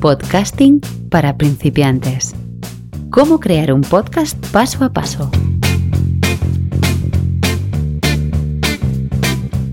[0.00, 2.34] Podcasting para principiantes.
[3.10, 5.30] Cómo crear un podcast paso a paso.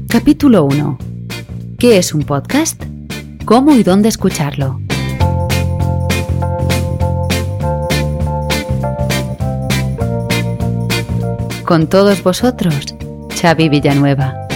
[0.09, 0.97] Capítulo 1.
[1.79, 2.83] ¿Qué es un podcast?
[3.45, 4.81] ¿Cómo y dónde escucharlo?
[11.63, 12.95] Con todos vosotros,
[13.39, 14.46] Xavi Villanueva.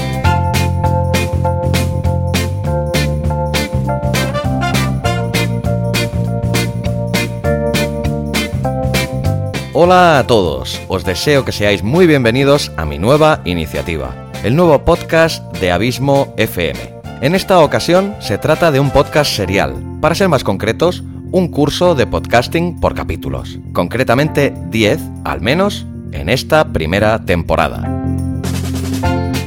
[9.83, 14.85] Hola a todos, os deseo que seáis muy bienvenidos a mi nueva iniciativa, el nuevo
[14.85, 16.79] podcast de Abismo FM.
[17.21, 21.95] En esta ocasión se trata de un podcast serial, para ser más concretos, un curso
[21.95, 27.81] de podcasting por capítulos, concretamente 10 al menos en esta primera temporada.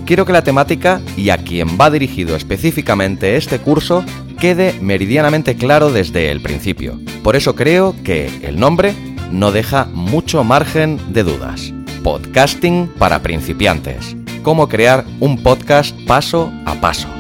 [0.05, 4.05] Quiero que la temática y a quien va dirigido específicamente este curso
[4.41, 6.99] quede meridianamente claro desde el principio.
[7.23, 8.97] Por eso creo que el nombre
[9.35, 11.73] no deja mucho margen de dudas.
[12.03, 14.17] Podcasting para principiantes.
[14.43, 17.14] Cómo crear un podcast paso a paso.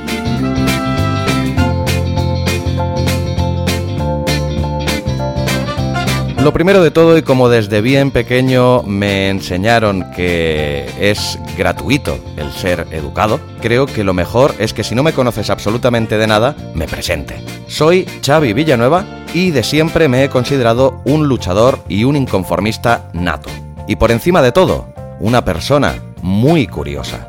[6.44, 12.52] Lo primero de todo, y como desde bien pequeño me enseñaron que es gratuito el
[12.52, 16.54] ser educado, creo que lo mejor es que si no me conoces absolutamente de nada,
[16.74, 17.42] me presente.
[17.66, 23.48] Soy Xavi Villanueva y de siempre me he considerado un luchador y un inconformista nato.
[23.88, 27.26] Y por encima de todo, una persona muy curiosa.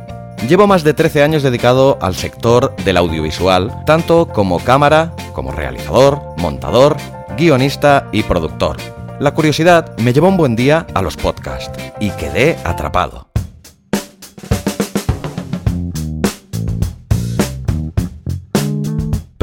[0.50, 6.22] Llevo más de 13 años dedicado al sector del audiovisual, tanto como cámara, como realizador,
[6.36, 6.98] montador,
[7.38, 8.95] guionista y productor.
[9.20, 13.35] La curiosidad me llevó un buen día a los podcasts y quedé atrapado.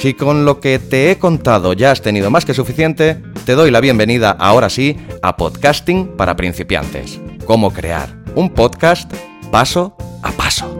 [0.00, 3.70] Si con lo que te he contado ya has tenido más que suficiente, te doy
[3.70, 7.20] la bienvenida ahora sí a Podcasting para principiantes.
[7.46, 9.10] Cómo crear un podcast
[9.50, 10.70] paso a paso.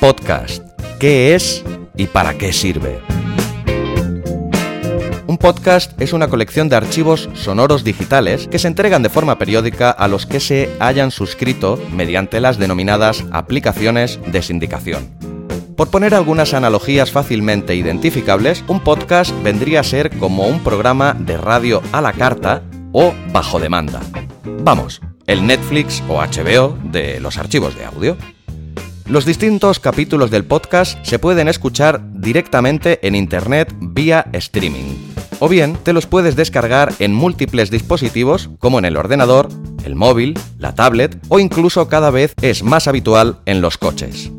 [0.00, 0.69] Podcast.
[1.00, 1.64] ¿Qué es
[1.96, 3.00] y para qué sirve?
[5.26, 9.90] Un podcast es una colección de archivos sonoros digitales que se entregan de forma periódica
[9.90, 15.08] a los que se hayan suscrito mediante las denominadas aplicaciones de sindicación.
[15.74, 21.38] Por poner algunas analogías fácilmente identificables, un podcast vendría a ser como un programa de
[21.38, 24.02] radio a la carta o bajo demanda.
[24.44, 28.18] Vamos, el Netflix o HBO de los archivos de audio.
[29.10, 34.94] Los distintos capítulos del podcast se pueden escuchar directamente en Internet vía streaming.
[35.40, 39.48] O bien te los puedes descargar en múltiples dispositivos como en el ordenador,
[39.84, 44.30] el móvil, la tablet o incluso cada vez es más habitual en los coches.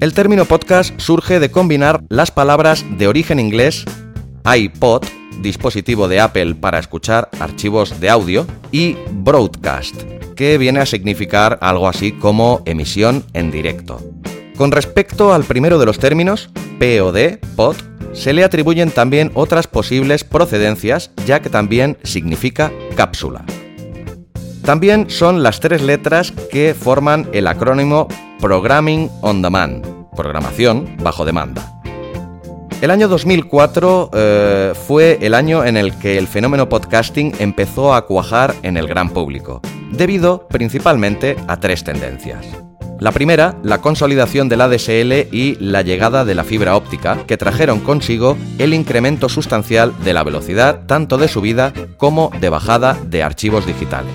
[0.00, 3.84] El término podcast surge de combinar las palabras de origen inglés
[4.52, 5.04] iPod,
[5.42, 9.94] dispositivo de Apple para escuchar archivos de audio, y broadcast,
[10.38, 14.00] que viene a significar algo así como emisión en directo.
[14.56, 16.48] Con respecto al primero de los términos,
[16.78, 17.76] POD, POD,
[18.12, 23.44] se le atribuyen también otras posibles procedencias, ya que también significa cápsula.
[24.62, 28.06] También son las tres letras que forman el acrónimo
[28.40, 31.80] Programming on Demand, programación bajo demanda.
[32.80, 38.06] El año 2004 eh, fue el año en el que el fenómeno podcasting empezó a
[38.06, 42.46] cuajar en el gran público, debido principalmente a tres tendencias.
[43.00, 47.78] La primera, la consolidación del ADSL y la llegada de la fibra óptica, que trajeron
[47.78, 53.66] consigo el incremento sustancial de la velocidad tanto de subida como de bajada de archivos
[53.66, 54.12] digitales.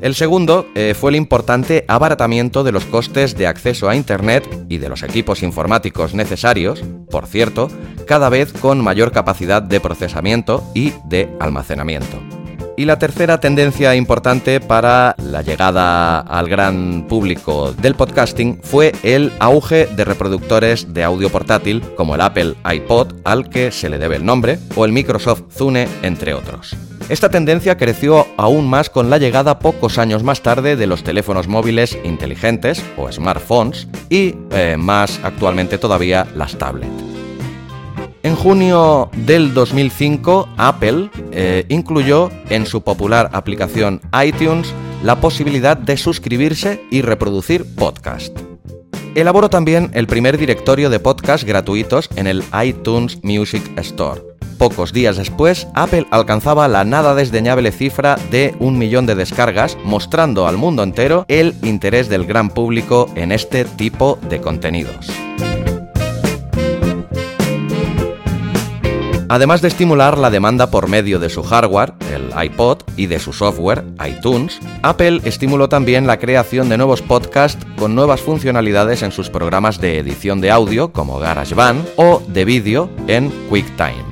[0.00, 4.78] El segundo eh, fue el importante abaratamiento de los costes de acceso a Internet y
[4.78, 7.68] de los equipos informáticos necesarios, por cierto,
[8.06, 12.35] cada vez con mayor capacidad de procesamiento y de almacenamiento.
[12.78, 19.32] Y la tercera tendencia importante para la llegada al gran público del podcasting fue el
[19.38, 24.16] auge de reproductores de audio portátil como el Apple iPod, al que se le debe
[24.16, 26.76] el nombre, o el Microsoft Zune, entre otros.
[27.08, 31.48] Esta tendencia creció aún más con la llegada pocos años más tarde de los teléfonos
[31.48, 37.15] móviles inteligentes o smartphones y eh, más actualmente todavía las tablets.
[38.26, 44.74] En junio del 2005, Apple eh, incluyó en su popular aplicación iTunes
[45.04, 48.36] la posibilidad de suscribirse y reproducir podcast.
[49.14, 54.20] Elaboró también el primer directorio de podcast gratuitos en el iTunes Music Store.
[54.58, 60.48] Pocos días después, Apple alcanzaba la nada desdeñable cifra de un millón de descargas, mostrando
[60.48, 65.25] al mundo entero el interés del gran público en este tipo de contenidos.
[69.28, 73.32] Además de estimular la demanda por medio de su hardware, el iPod, y de su
[73.32, 79.28] software, iTunes, Apple estimuló también la creación de nuevos podcasts con nuevas funcionalidades en sus
[79.28, 84.04] programas de edición de audio como GarageBand o de vídeo en QuickTime.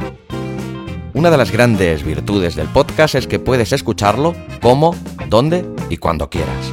[1.12, 4.96] Una de las grandes virtudes del podcast es que puedes escucharlo como,
[5.28, 6.72] donde y cuando quieras,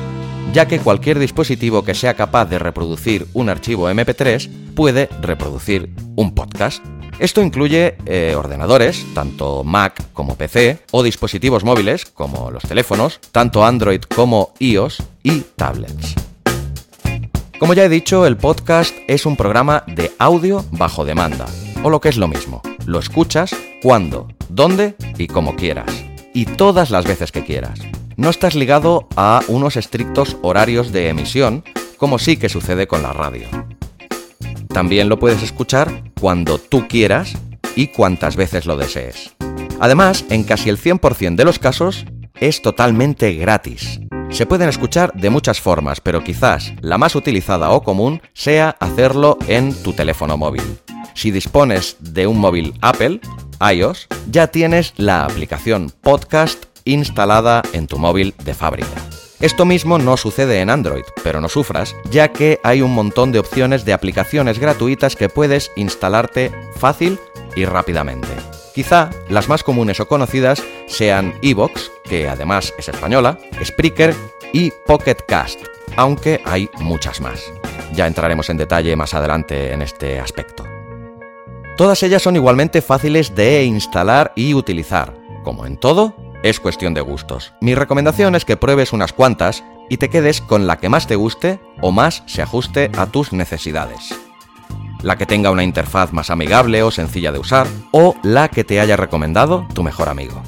[0.53, 6.33] ya que cualquier dispositivo que sea capaz de reproducir un archivo MP3 puede reproducir un
[6.35, 6.83] podcast.
[7.19, 13.63] Esto incluye eh, ordenadores, tanto Mac como PC, o dispositivos móviles, como los teléfonos, tanto
[13.63, 16.15] Android como iOS, y tablets.
[17.59, 21.45] Como ya he dicho, el podcast es un programa de audio bajo demanda,
[21.83, 26.89] o lo que es lo mismo, lo escuchas cuando, dónde y como quieras, y todas
[26.89, 27.79] las veces que quieras.
[28.21, 31.63] No estás ligado a unos estrictos horarios de emisión,
[31.97, 33.47] como sí que sucede con la radio.
[34.67, 37.33] También lo puedes escuchar cuando tú quieras
[37.75, 39.33] y cuantas veces lo desees.
[39.79, 42.05] Además, en casi el 100% de los casos,
[42.39, 43.99] es totalmente gratis.
[44.29, 49.39] Se pueden escuchar de muchas formas, pero quizás la más utilizada o común sea hacerlo
[49.47, 50.77] en tu teléfono móvil.
[51.15, 53.19] Si dispones de un móvil Apple,
[53.59, 58.89] iOS, ya tienes la aplicación Podcast instalada en tu móvil de fábrica.
[59.39, 63.39] Esto mismo no sucede en Android, pero no sufras, ya que hay un montón de
[63.39, 67.19] opciones de aplicaciones gratuitas que puedes instalarte fácil
[67.55, 68.27] y rápidamente.
[68.75, 74.15] Quizá las más comunes o conocidas sean Evox, que además es española, Spreaker
[74.53, 75.59] y Pocket Cast,
[75.97, 77.41] aunque hay muchas más.
[77.93, 80.65] Ya entraremos en detalle más adelante en este aspecto.
[81.77, 85.17] Todas ellas son igualmente fáciles de instalar y utilizar.
[85.43, 87.53] Como en todo, es cuestión de gustos.
[87.61, 91.15] Mi recomendación es que pruebes unas cuantas y te quedes con la que más te
[91.15, 94.15] guste o más se ajuste a tus necesidades.
[95.01, 98.79] La que tenga una interfaz más amigable o sencilla de usar, o la que te
[98.79, 100.43] haya recomendado tu mejor amigo.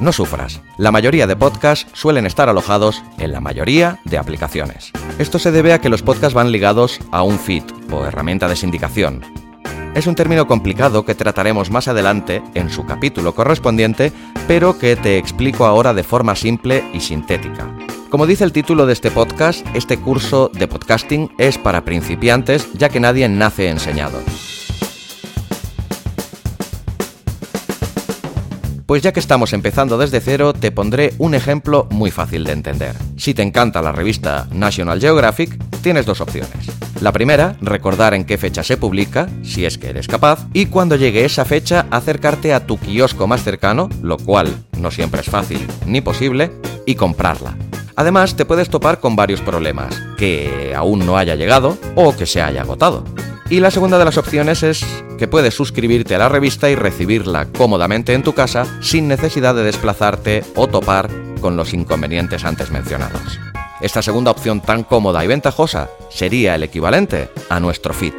[0.00, 4.92] No sufras, la mayoría de podcasts suelen estar alojados en la mayoría de aplicaciones.
[5.18, 8.56] Esto se debe a que los podcasts van ligados a un feed o herramienta de
[8.56, 9.24] sindicación,
[9.94, 14.12] es un término complicado que trataremos más adelante en su capítulo correspondiente,
[14.46, 17.68] pero que te explico ahora de forma simple y sintética.
[18.10, 22.88] Como dice el título de este podcast, este curso de podcasting es para principiantes ya
[22.88, 24.18] que nadie nace enseñado.
[28.88, 32.94] Pues ya que estamos empezando desde cero, te pondré un ejemplo muy fácil de entender.
[33.18, 36.70] Si te encanta la revista National Geographic, tienes dos opciones.
[37.02, 40.96] La primera, recordar en qué fecha se publica, si es que eres capaz, y cuando
[40.96, 45.60] llegue esa fecha acercarte a tu kiosco más cercano, lo cual no siempre es fácil
[45.84, 46.50] ni posible,
[46.86, 47.58] y comprarla.
[47.94, 52.40] Además, te puedes topar con varios problemas, que aún no haya llegado o que se
[52.40, 53.04] haya agotado.
[53.50, 54.84] Y la segunda de las opciones es
[55.16, 59.64] que puedes suscribirte a la revista y recibirla cómodamente en tu casa sin necesidad de
[59.64, 61.08] desplazarte o topar
[61.40, 63.40] con los inconvenientes antes mencionados.
[63.80, 68.12] Esta segunda opción tan cómoda y ventajosa sería el equivalente a nuestro feed.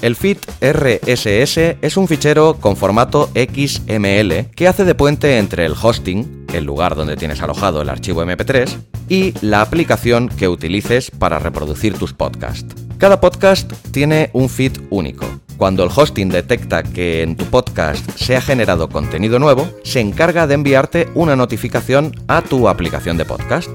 [0.00, 5.74] El feed RSS es un fichero con formato XML que hace de puente entre el
[5.80, 8.78] hosting, el lugar donde tienes alojado el archivo MP3,
[9.08, 12.76] y la aplicación que utilices para reproducir tus podcasts.
[12.98, 15.26] Cada podcast tiene un feed único.
[15.56, 20.46] Cuando el hosting detecta que en tu podcast se ha generado contenido nuevo, se encarga
[20.46, 23.68] de enviarte una notificación a tu aplicación de podcast.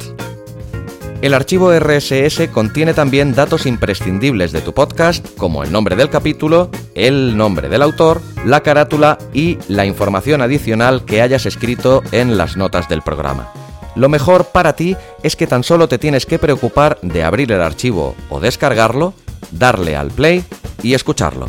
[1.23, 6.69] El archivo RSS contiene también datos imprescindibles de tu podcast, como el nombre del capítulo,
[6.95, 12.57] el nombre del autor, la carátula y la información adicional que hayas escrito en las
[12.57, 13.53] notas del programa.
[13.95, 17.61] Lo mejor para ti es que tan solo te tienes que preocupar de abrir el
[17.61, 19.13] archivo o descargarlo,
[19.51, 20.43] darle al play
[20.81, 21.45] y escucharlo.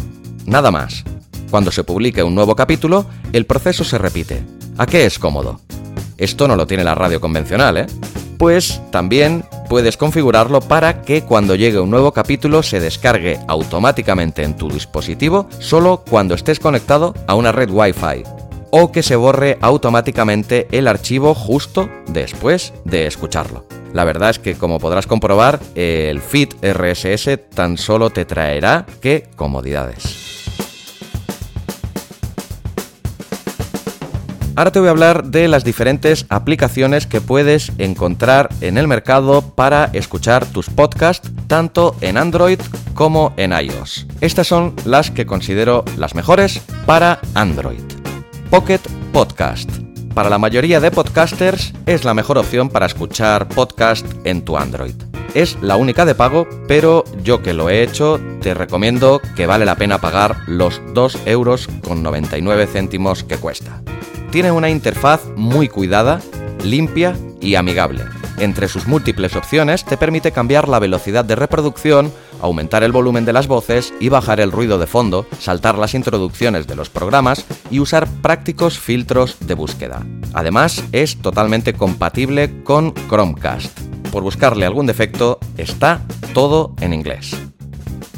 [0.46, 1.02] Nada más.
[1.50, 4.40] Cuando se publique un nuevo capítulo, el proceso se repite.
[4.78, 5.60] ¿A qué es cómodo?
[6.16, 7.86] Esto no lo tiene la radio convencional, ¿eh?
[8.38, 14.56] Pues también puedes configurarlo para que cuando llegue un nuevo capítulo se descargue automáticamente en
[14.56, 18.24] tu dispositivo solo cuando estés conectado a una red Wi-Fi
[18.70, 23.66] o que se borre automáticamente el archivo justo después de escucharlo.
[23.92, 29.28] La verdad es que como podrás comprobar, el feed RSS tan solo te traerá que
[29.36, 30.43] comodidades.
[34.56, 39.42] Ahora te voy a hablar de las diferentes aplicaciones que puedes encontrar en el mercado
[39.42, 42.60] para escuchar tus podcasts tanto en Android
[42.94, 44.06] como en iOS.
[44.20, 47.82] Estas son las que considero las mejores para Android.
[48.48, 48.80] Pocket
[49.12, 49.68] Podcast.
[50.14, 54.94] Para la mayoría de podcasters es la mejor opción para escuchar podcast en tu Android.
[55.34, 59.64] Es la única de pago, pero yo que lo he hecho te recomiendo que vale
[59.64, 63.82] la pena pagar los 2 euros con 99 céntimos que cuesta
[64.34, 66.20] tiene una interfaz muy cuidada,
[66.64, 68.02] limpia y amigable.
[68.38, 72.12] Entre sus múltiples opciones te permite cambiar la velocidad de reproducción,
[72.42, 76.66] aumentar el volumen de las voces y bajar el ruido de fondo, saltar las introducciones
[76.66, 80.04] de los programas y usar prácticos filtros de búsqueda.
[80.32, 83.78] Además, es totalmente compatible con Chromecast.
[84.10, 86.00] Por buscarle algún defecto, está
[86.32, 87.36] todo en inglés.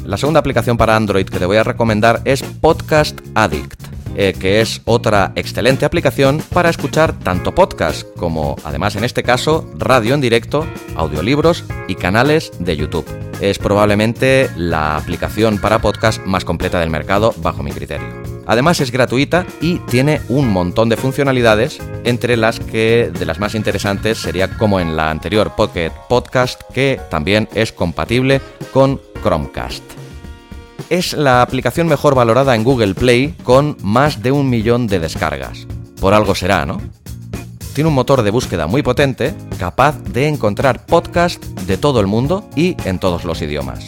[0.03, 3.86] La segunda aplicación para Android que te voy a recomendar es Podcast Addict.
[4.19, 9.71] Eh, que es otra excelente aplicación para escuchar tanto podcast como, además en este caso,
[9.77, 13.05] radio en directo, audiolibros y canales de YouTube.
[13.41, 18.07] Es probablemente la aplicación para podcast más completa del mercado bajo mi criterio.
[18.47, 23.53] Además es gratuita y tiene un montón de funcionalidades, entre las que de las más
[23.53, 28.41] interesantes sería como en la anterior Pocket Podcast, que también es compatible
[28.73, 29.96] con Chromecast
[30.89, 35.67] es la aplicación mejor valorada en Google Play con más de un millón de descargas.
[35.99, 36.79] Por algo será, ¿no?
[37.73, 42.49] Tiene un motor de búsqueda muy potente, capaz de encontrar podcasts de todo el mundo
[42.55, 43.85] y en todos los idiomas.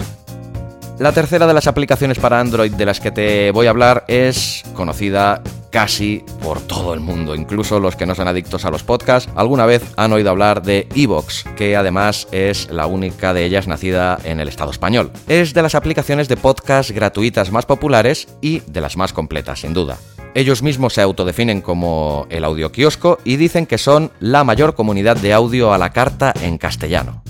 [0.99, 4.63] La tercera de las aplicaciones para Android de las que te voy a hablar es
[4.75, 9.31] conocida casi por todo el mundo, incluso los que no son adictos a los podcasts,
[9.35, 14.17] alguna vez han oído hablar de Evox, que además es la única de ellas nacida
[14.23, 15.11] en el Estado español.
[15.27, 19.73] Es de las aplicaciones de podcast gratuitas más populares y de las más completas, sin
[19.73, 19.97] duda.
[20.35, 25.17] Ellos mismos se autodefinen como el audio kiosco y dicen que son la mayor comunidad
[25.17, 27.23] de audio a la carta en castellano.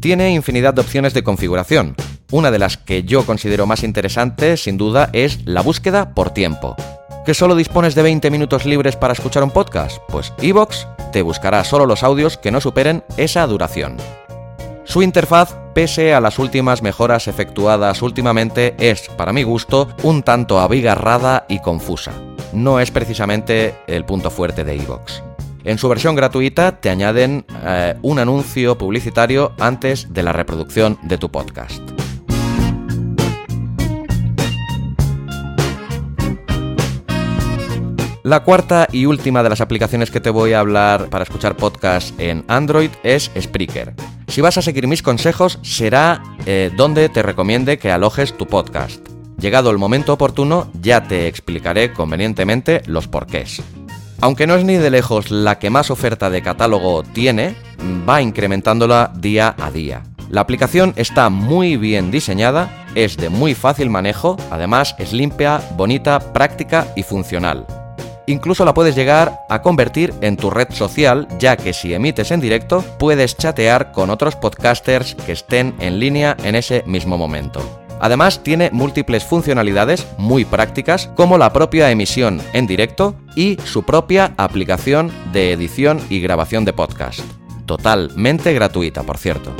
[0.00, 1.94] Tiene infinidad de opciones de configuración.
[2.30, 6.74] Una de las que yo considero más interesante, sin duda, es la búsqueda por tiempo.
[7.24, 9.98] ¿Que solo dispones de 20 minutos libres para escuchar un podcast?
[10.08, 13.96] Pues Evox te buscará solo los audios que no superen esa duración.
[14.82, 20.58] Su interfaz, pese a las últimas mejoras efectuadas últimamente, es, para mi gusto, un tanto
[20.58, 22.10] abigarrada y confusa.
[22.52, 25.22] No es precisamente el punto fuerte de Evox.
[25.62, 31.18] En su versión gratuita te añaden eh, un anuncio publicitario antes de la reproducción de
[31.18, 32.01] tu podcast.
[38.24, 42.18] La cuarta y última de las aplicaciones que te voy a hablar para escuchar podcast
[42.20, 43.94] en Android es Spreaker.
[44.28, 49.04] Si vas a seguir mis consejos, será eh, donde te recomiende que alojes tu podcast.
[49.40, 53.60] Llegado el momento oportuno, ya te explicaré convenientemente los porqués.
[54.20, 57.56] Aunque no es ni de lejos la que más oferta de catálogo tiene,
[58.08, 60.04] va incrementándola día a día.
[60.30, 66.32] La aplicación está muy bien diseñada, es de muy fácil manejo, además es limpia, bonita,
[66.32, 67.66] práctica y funcional.
[68.32, 72.40] Incluso la puedes llegar a convertir en tu red social, ya que si emites en
[72.40, 77.60] directo puedes chatear con otros podcasters que estén en línea en ese mismo momento.
[78.00, 84.32] Además tiene múltiples funcionalidades muy prácticas como la propia emisión en directo y su propia
[84.38, 87.20] aplicación de edición y grabación de podcast.
[87.66, 89.54] Totalmente gratuita, por cierto.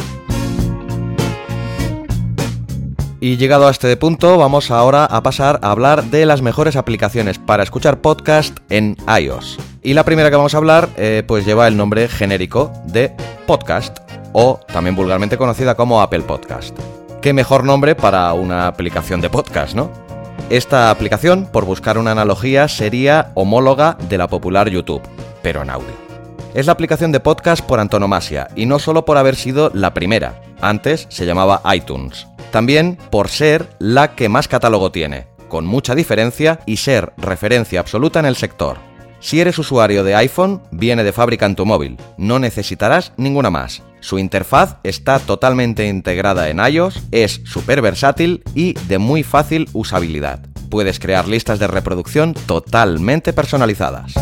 [3.24, 7.38] Y llegado a este punto, vamos ahora a pasar a hablar de las mejores aplicaciones
[7.38, 9.60] para escuchar podcast en iOS.
[9.80, 13.14] Y la primera que vamos a hablar, eh, pues lleva el nombre genérico de
[13.46, 13.98] Podcast,
[14.32, 16.76] o también vulgarmente conocida como Apple Podcast.
[17.20, 19.88] ¿Qué mejor nombre para una aplicación de podcast, no?
[20.50, 25.02] Esta aplicación, por buscar una analogía, sería homóloga de la popular YouTube,
[25.44, 25.94] pero en audio.
[26.54, 30.42] Es la aplicación de podcast por antonomasia, y no solo por haber sido la primera,
[30.60, 32.26] antes se llamaba iTunes.
[32.52, 38.20] También por ser la que más catálogo tiene, con mucha diferencia y ser referencia absoluta
[38.20, 38.76] en el sector.
[39.20, 43.82] Si eres usuario de iPhone, viene de fábrica en tu móvil, no necesitarás ninguna más.
[44.00, 50.40] Su interfaz está totalmente integrada en iOS, es súper versátil y de muy fácil usabilidad.
[50.70, 54.12] Puedes crear listas de reproducción totalmente personalizadas.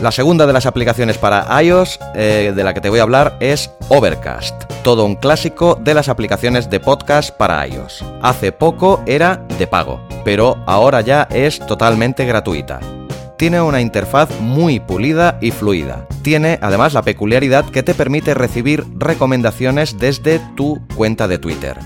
[0.00, 3.38] La segunda de las aplicaciones para iOS eh, de la que te voy a hablar
[3.40, 8.04] es Overcast, todo un clásico de las aplicaciones de podcast para iOS.
[8.20, 12.78] Hace poco era de pago, pero ahora ya es totalmente gratuita.
[13.38, 16.06] Tiene una interfaz muy pulida y fluida.
[16.20, 21.78] Tiene además la peculiaridad que te permite recibir recomendaciones desde tu cuenta de Twitter.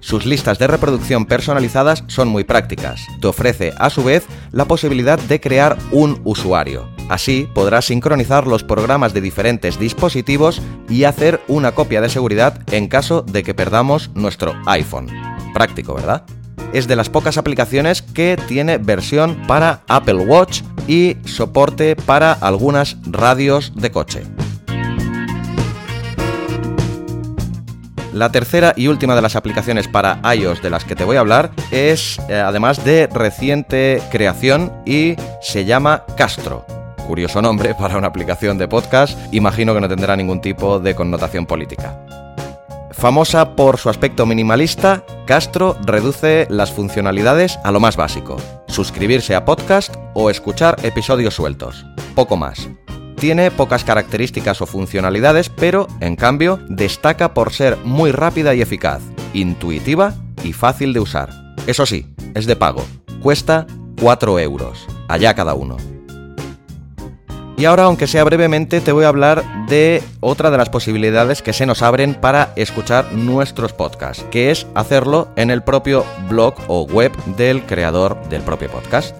[0.00, 3.00] Sus listas de reproducción personalizadas son muy prácticas.
[3.22, 6.93] Te ofrece a su vez la posibilidad de crear un usuario.
[7.08, 12.88] Así podrás sincronizar los programas de diferentes dispositivos y hacer una copia de seguridad en
[12.88, 15.08] caso de que perdamos nuestro iPhone.
[15.52, 16.24] Práctico, ¿verdad?
[16.72, 22.96] Es de las pocas aplicaciones que tiene versión para Apple Watch y soporte para algunas
[23.06, 24.22] radios de coche.
[28.12, 31.20] La tercera y última de las aplicaciones para iOS de las que te voy a
[31.20, 36.64] hablar es, eh, además de reciente creación, y se llama Castro.
[37.06, 41.46] Curioso nombre para una aplicación de podcast, imagino que no tendrá ningún tipo de connotación
[41.46, 42.00] política.
[42.90, 48.36] Famosa por su aspecto minimalista, Castro reduce las funcionalidades a lo más básico,
[48.68, 52.68] suscribirse a podcast o escuchar episodios sueltos, poco más
[53.24, 59.00] tiene pocas características o funcionalidades, pero en cambio destaca por ser muy rápida y eficaz,
[59.32, 61.30] intuitiva y fácil de usar.
[61.66, 62.84] Eso sí, es de pago,
[63.22, 63.66] cuesta
[63.98, 65.78] 4 euros, allá cada uno.
[67.56, 71.52] Y ahora, aunque sea brevemente, te voy a hablar de otra de las posibilidades que
[71.52, 76.82] se nos abren para escuchar nuestros podcasts, que es hacerlo en el propio blog o
[76.82, 79.14] web del creador del propio podcast.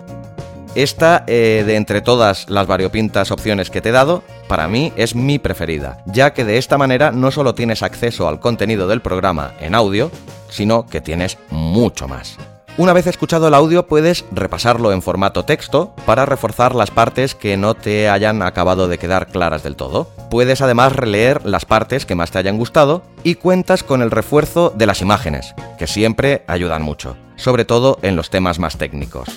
[0.75, 5.15] Esta, eh, de entre todas las variopintas opciones que te he dado, para mí es
[5.15, 9.53] mi preferida, ya que de esta manera no solo tienes acceso al contenido del programa
[9.61, 10.11] en audio,
[10.51, 12.37] sino que tienes mucho más.
[12.77, 17.57] Una vez escuchado el audio puedes repasarlo en formato texto para reforzar las partes que
[17.57, 20.11] no te hayan acabado de quedar claras del todo.
[20.29, 24.73] Puedes además releer las partes que más te hayan gustado y cuentas con el refuerzo
[24.75, 29.29] de las imágenes, que siempre ayudan mucho, sobre todo en los temas más técnicos.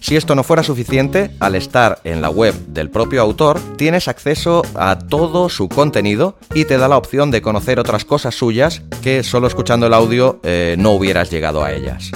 [0.00, 4.62] Si esto no fuera suficiente, al estar en la web del propio autor, tienes acceso
[4.74, 9.22] a todo su contenido y te da la opción de conocer otras cosas suyas que
[9.22, 12.10] solo escuchando el audio eh, no hubieras llegado a ellas.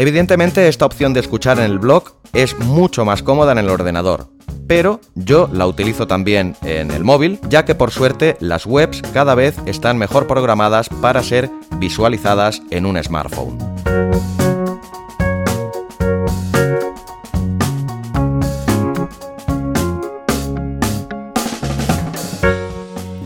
[0.00, 4.28] Evidentemente esta opción de escuchar en el blog es mucho más cómoda en el ordenador,
[4.66, 9.34] pero yo la utilizo también en el móvil, ya que por suerte las webs cada
[9.34, 13.58] vez están mejor programadas para ser visualizadas en un smartphone.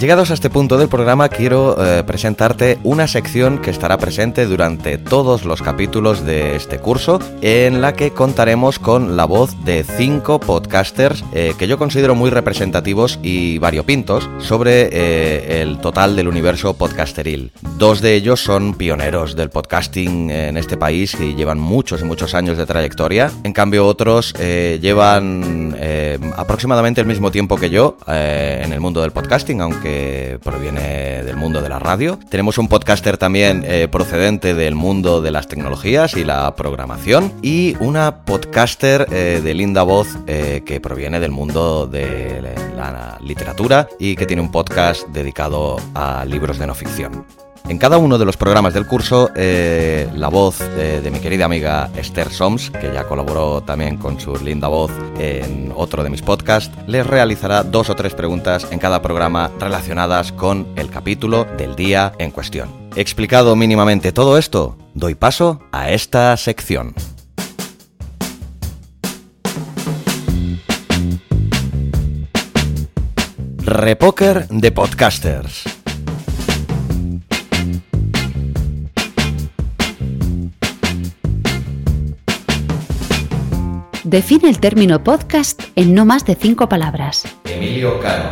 [0.04, 4.98] Llegados a este punto del programa quiero eh, presentarte una sección que estará presente durante
[4.98, 10.40] todos los capítulos de este curso en la que contaremos con la voz de cinco
[10.40, 16.74] podcasters eh, que yo considero muy representativos y variopintos sobre eh, el total del universo
[16.74, 17.50] podcasteril.
[17.78, 22.34] Dos de ellos son pioneros del podcasting en este país y llevan muchos y muchos
[22.34, 23.32] años de trayectoria.
[23.42, 25.74] En cambio otros llevan
[26.36, 29.93] aproximadamente el mismo tiempo que yo en el mundo del podcasting, aunque
[30.42, 32.18] proviene del mundo de la radio.
[32.28, 37.33] Tenemos un podcaster también eh, procedente del mundo de las tecnologías y la programación.
[37.42, 43.88] Y una podcaster eh, de linda voz eh, que proviene del mundo de la literatura
[43.98, 47.43] y que tiene un podcast dedicado a libros de no ficción.
[47.66, 51.90] En cada uno de los programas del curso, eh, la voz de mi querida amiga
[51.96, 56.77] Esther Soms, que ya colaboró también con su linda voz en otro de mis podcasts,
[56.87, 62.12] les realizará dos o tres preguntas en cada programa relacionadas con el capítulo del día
[62.18, 62.68] en cuestión.
[62.96, 66.94] Explicado mínimamente todo esto, doy paso a esta sección.
[73.64, 75.73] Repoker de Podcasters.
[84.04, 87.24] Define el término podcast en no más de cinco palabras.
[87.46, 88.28] Emilio Cano,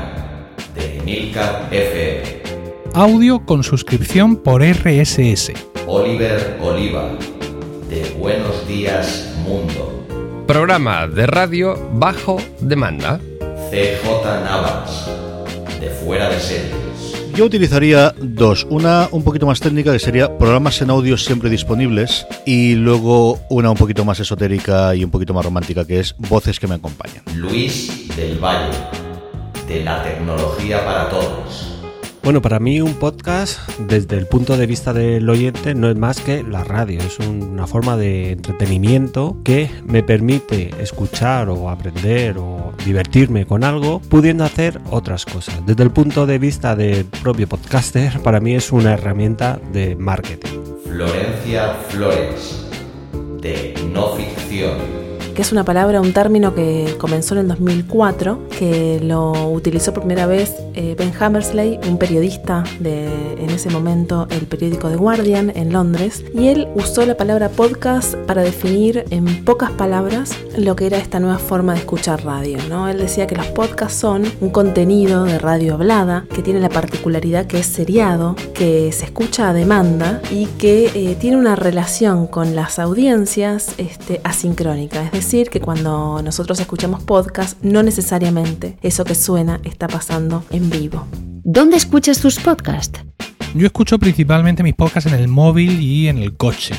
[0.75, 2.43] de Emilcar FM.
[2.93, 5.53] Audio con suscripción por RSS.
[5.87, 7.13] Oliver Oliva,
[7.89, 10.45] de Buenos Días Mundo.
[10.47, 13.19] Programa de radio bajo demanda.
[13.71, 15.09] CJ Navas,
[15.81, 16.82] de Fuera de Series.
[17.35, 18.67] Yo utilizaría dos.
[18.69, 23.71] Una un poquito más técnica, que sería programas en audio siempre disponibles, y luego una
[23.71, 27.23] un poquito más esotérica y un poquito más romántica, que es voces que me acompañan.
[27.35, 28.77] Luis del Valle,
[29.67, 31.72] de la tecnología para todos.
[32.23, 36.21] Bueno, para mí un podcast, desde el punto de vista del oyente, no es más
[36.21, 37.01] que la radio.
[37.01, 44.01] Es una forma de entretenimiento que me permite escuchar o aprender o divertirme con algo,
[44.09, 45.67] pudiendo hacer otras cosas.
[45.67, 50.61] Desde el punto de vista del propio podcaster, para mí es una herramienta de marketing.
[50.85, 52.69] Florencia Flores,
[53.41, 59.01] de no ficción que es una palabra, un término que comenzó en el 2004, que
[59.03, 64.47] lo utilizó por primera vez eh, Ben Hammersley, un periodista de en ese momento el
[64.47, 69.71] periódico The Guardian en Londres, y él usó la palabra podcast para definir en pocas
[69.71, 72.59] palabras lo que era esta nueva forma de escuchar radio.
[72.69, 72.89] ¿no?
[72.89, 77.47] Él decía que los podcasts son un contenido de radio hablada que tiene la particularidad
[77.47, 82.55] que es seriado, que se escucha a demanda y que eh, tiene una relación con
[82.55, 89.87] las audiencias este, asincrónica, que cuando nosotros escuchamos podcast, no necesariamente eso que suena está
[89.87, 91.07] pasando en vivo.
[91.45, 93.01] ¿Dónde escuchas tus podcasts?
[93.55, 96.75] Yo escucho principalmente mis podcasts en el móvil y en el coche.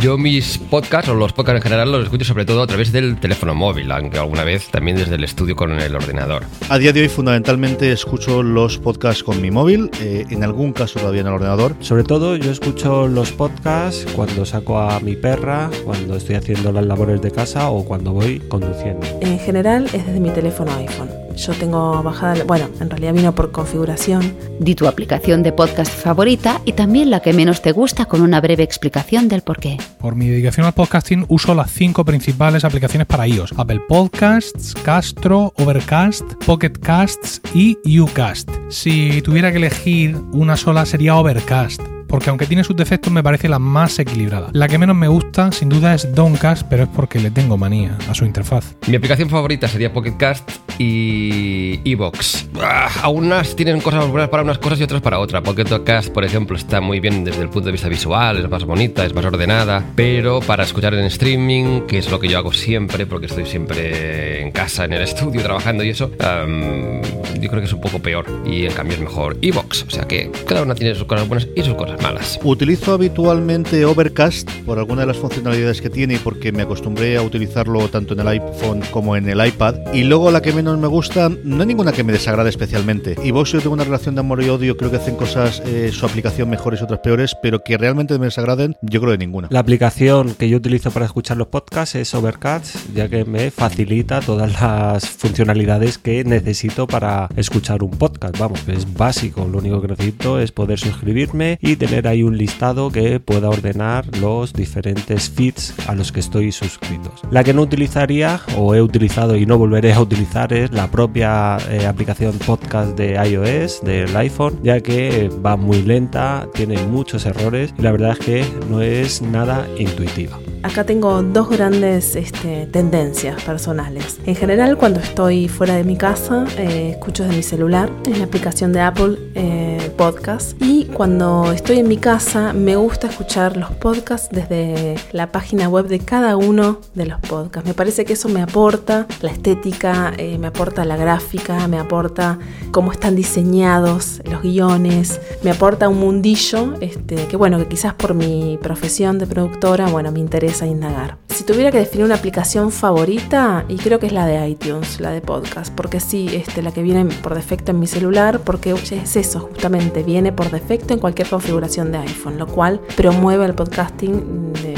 [0.00, 3.20] Yo mis podcasts, o los podcasts en general, los escucho sobre todo a través del
[3.20, 6.42] teléfono móvil, aunque alguna vez también desde el estudio con el ordenador.
[6.70, 10.98] A día de hoy fundamentalmente escucho los podcasts con mi móvil, eh, en algún caso
[10.98, 11.76] todavía en el ordenador.
[11.80, 16.84] Sobre todo yo escucho los podcasts cuando saco a mi perra, cuando estoy haciendo las
[16.84, 19.06] labores de casa o cuando voy conduciendo.
[19.20, 21.27] En general es desde mi teléfono iPhone.
[21.38, 24.34] Yo tengo bajada, bueno, en realidad vino por configuración.
[24.58, 28.40] Di tu aplicación de podcast favorita y también la que menos te gusta con una
[28.40, 29.76] breve explicación del por qué.
[30.00, 33.54] Por mi dedicación al podcasting uso las cinco principales aplicaciones para iOS.
[33.56, 38.50] Apple Podcasts, Castro, Overcast, Pocket Casts y Ucast.
[38.68, 43.48] Si tuviera que elegir una sola sería Overcast porque aunque tiene sus defectos me parece
[43.48, 44.48] la más equilibrada.
[44.52, 47.96] La que menos me gusta sin duda es Downcast, pero es porque le tengo manía
[48.08, 48.74] a su interfaz.
[48.86, 52.48] Mi aplicación favorita sería Pocket Cast y Evox.
[52.60, 55.42] Ah, unas tienen cosas buenas para unas cosas y otras para otras.
[55.42, 58.64] Pocket Cast, por ejemplo, está muy bien desde el punto de vista visual, es más
[58.64, 62.52] bonita, es más ordenada, pero para escuchar en streaming, que es lo que yo hago
[62.52, 67.66] siempre, porque estoy siempre en casa, en el estudio, trabajando y eso, yo creo que
[67.66, 69.84] es un poco peor y en cambio es mejor Evox.
[69.84, 72.38] O sea que cada una tiene sus cosas buenas y sus cosas malas.
[72.44, 77.22] Utilizo habitualmente Overcast por alguna de las funcionalidades que tiene y porque me acostumbré a
[77.22, 79.74] utilizarlo tanto en el iPhone como en el iPad.
[79.92, 83.16] Y luego la que menos me gusta, no hay ninguna que me desagrade especialmente.
[83.22, 85.90] Y vos yo tengo una relación de amor y odio, creo que hacen cosas, eh,
[85.92, 89.48] su aplicación mejores y otras peores, pero que realmente me desagraden, yo creo que ninguna.
[89.50, 94.20] La aplicación que yo utilizo para escuchar los podcasts es Overcast, ya que me facilita
[94.20, 98.38] todas las funcionalidades que necesito para escuchar un podcast.
[98.38, 102.36] Vamos, es básico, lo único que necesito es poder suscribirme y tener tener ahí un
[102.36, 107.22] listado que pueda ordenar los diferentes feeds a los que estoy suscritos.
[107.30, 111.56] La que no utilizaría o he utilizado y no volveré a utilizar es la propia
[111.70, 117.72] eh, aplicación podcast de iOS, del iPhone, ya que va muy lenta, tiene muchos errores
[117.78, 120.38] y la verdad es que no es nada intuitiva.
[120.62, 124.18] Acá tengo dos grandes este, tendencias personales.
[124.26, 128.24] En general, cuando estoy fuera de mi casa, eh, escucho de mi celular, en la
[128.24, 130.60] aplicación de Apple eh, Podcast.
[130.60, 135.86] Y cuando estoy en mi casa, me gusta escuchar los podcasts desde la página web
[135.86, 137.68] de cada uno de los podcasts.
[137.68, 142.38] Me parece que eso me aporta la estética, eh, me aporta la gráfica, me aporta
[142.72, 148.14] cómo están diseñados los guiones, me aporta un mundillo este, que, bueno, que quizás por
[148.14, 151.18] mi profesión de productora, bueno, me interesa interesa indagar.
[151.28, 155.10] Si tuviera que definir una aplicación favorita, y creo que es la de iTunes, la
[155.10, 159.16] de podcast, porque sí, este, la que viene por defecto en mi celular, porque es
[159.16, 164.52] eso, justamente, viene por defecto en cualquier configuración de iPhone, lo cual promueve el podcasting
[164.54, 164.74] de,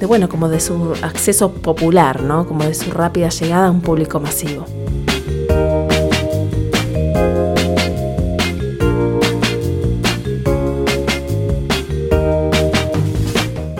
[0.00, 2.46] de bueno, como de su acceso popular, ¿no?
[2.46, 4.66] Como de su rápida llegada a un público masivo.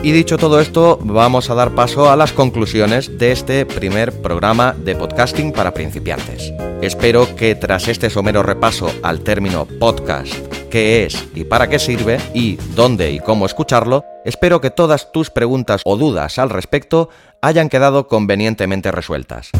[0.04, 4.74] Y dicho todo esto, vamos a dar paso a las conclusiones de este primer programa
[4.76, 6.52] de podcasting para principiantes.
[6.80, 10.34] Espero que tras este somero repaso al término podcast,
[10.72, 15.30] qué es y para qué sirve y dónde y cómo escucharlo, espero que todas tus
[15.30, 17.08] preguntas o dudas al respecto
[17.40, 19.52] hayan quedado convenientemente resueltas.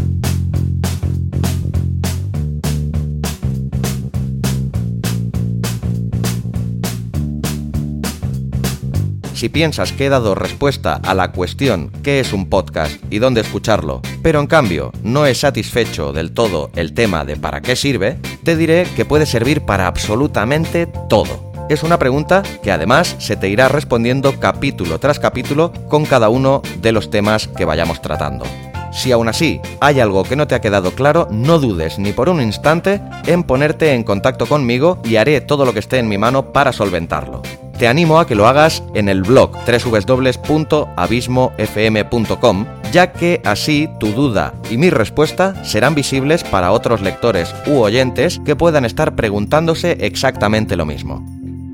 [9.42, 13.40] Si piensas que he dado respuesta a la cuestión qué es un podcast y dónde
[13.40, 18.18] escucharlo, pero en cambio no es satisfecho del todo el tema de para qué sirve,
[18.44, 21.52] te diré que puede servir para absolutamente todo.
[21.68, 26.62] Es una pregunta que además se te irá respondiendo capítulo tras capítulo con cada uno
[26.80, 28.44] de los temas que vayamos tratando.
[28.92, 32.28] Si aún así hay algo que no te ha quedado claro, no dudes ni por
[32.28, 36.16] un instante en ponerte en contacto conmigo y haré todo lo que esté en mi
[36.16, 37.42] mano para solventarlo
[37.82, 44.54] te animo a que lo hagas en el blog www.abismofm.com, ya que así tu duda
[44.70, 50.76] y mi respuesta serán visibles para otros lectores u oyentes que puedan estar preguntándose exactamente
[50.76, 51.26] lo mismo.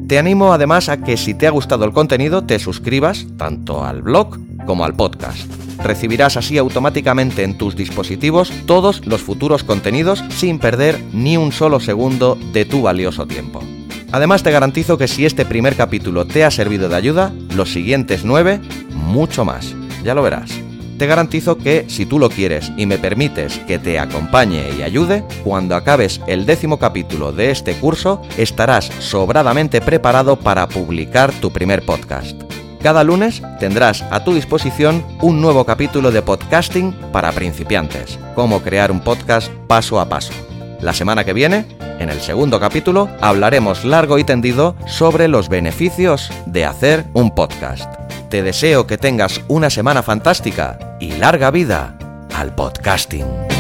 [0.09, 4.01] Te animo además a que si te ha gustado el contenido te suscribas tanto al
[4.01, 5.41] blog como al podcast.
[5.83, 11.81] Recibirás así automáticamente en tus dispositivos todos los futuros contenidos sin perder ni un solo
[11.81, 13.63] segundo de tu valioso tiempo.
[14.11, 18.25] Además te garantizo que si este primer capítulo te ha servido de ayuda, los siguientes
[18.25, 19.75] nueve, mucho más.
[20.03, 20.51] Ya lo verás.
[20.99, 25.25] Te garantizo que si tú lo quieres y me permites que te acompañe y ayude,
[25.45, 31.85] cuando acabes el décimo capítulo de este curso, estarás sobradamente preparado para publicar tu primer
[31.85, 32.41] podcast.
[32.83, 38.91] Cada lunes tendrás a tu disposición un nuevo capítulo de podcasting para principiantes, cómo crear
[38.91, 40.33] un podcast paso a paso.
[40.81, 41.67] La semana que viene,
[41.99, 47.93] en el segundo capítulo, hablaremos largo y tendido sobre los beneficios de hacer un podcast.
[48.29, 51.97] Te deseo que tengas una semana fantástica y larga vida
[52.35, 53.58] al podcasting.